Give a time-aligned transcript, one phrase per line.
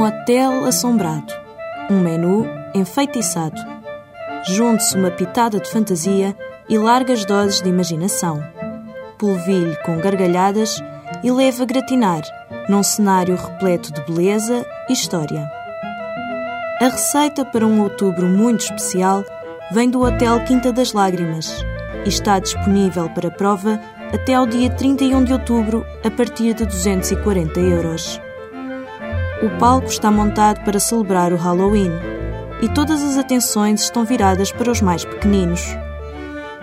[0.00, 1.30] Um hotel assombrado.
[1.90, 3.60] Um menu enfeitiçado.
[4.46, 6.34] Junte-se uma pitada de fantasia
[6.70, 8.42] e largas doses de imaginação.
[9.18, 10.82] Polvilhe com gargalhadas
[11.22, 12.22] e leve a gratinar
[12.66, 15.46] num cenário repleto de beleza e história.
[16.80, 19.22] A receita para um outubro muito especial
[19.70, 21.62] vem do Hotel Quinta das Lágrimas
[22.06, 23.78] e está disponível para prova
[24.14, 28.18] até ao dia 31 de outubro a partir de 240 euros.
[29.42, 31.90] O palco está montado para celebrar o Halloween
[32.60, 35.64] e todas as atenções estão viradas para os mais pequeninos.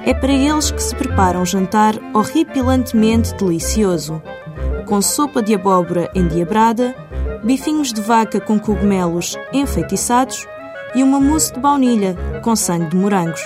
[0.05, 4.21] É para eles que se prepara um jantar horripilantemente delicioso,
[4.85, 6.95] com sopa de abóbora endiabrada,
[7.43, 10.47] bifinhos de vaca com cogumelos enfeitiçados
[10.93, 13.41] e uma mousse de baunilha com sangue de morangos.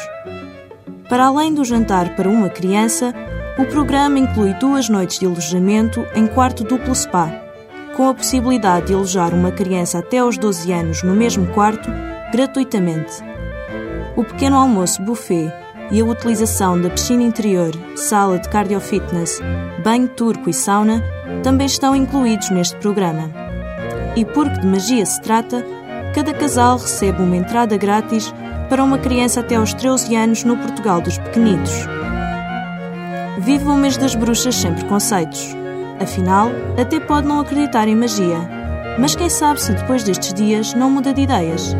[1.07, 3.13] Para além do jantar para uma criança,
[3.57, 7.31] o programa inclui duas noites de alojamento em quarto duplo spa,
[8.01, 11.87] com a possibilidade de alojar uma criança até aos 12 anos no mesmo quarto,
[12.31, 13.23] gratuitamente.
[14.15, 15.53] O pequeno almoço buffet
[15.91, 19.39] e a utilização da piscina interior, sala de cardiofitness,
[19.83, 21.03] banho turco e sauna
[21.43, 23.29] também estão incluídos neste programa.
[24.15, 25.63] E porque de magia se trata,
[26.15, 28.33] cada casal recebe uma entrada grátis
[28.67, 31.85] para uma criança até aos 13 anos no Portugal dos Pequenitos.
[33.37, 35.61] Viva o mês das bruxas sem preconceitos.
[36.01, 36.49] Afinal,
[36.81, 38.39] até pode não acreditar em magia.
[38.97, 41.75] Mas quem sabe se depois destes dias não muda de ideias?